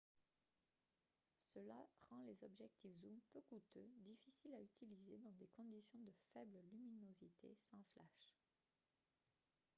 cela 1.53 1.85
rend 2.09 2.23
les 2.23 2.43
objectifs 2.43 2.97
zoom 3.03 3.19
peu 3.31 3.41
coûteux 3.41 3.87
difficiles 3.97 4.55
à 4.55 4.61
utiliser 4.63 5.19
dans 5.19 5.31
des 5.33 5.45
conditions 5.55 5.99
de 5.99 6.11
faible 6.33 6.57
luminosité 6.71 7.55
sans 7.69 7.83
flash 7.93 8.35